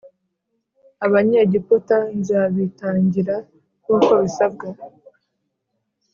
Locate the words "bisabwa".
4.23-4.65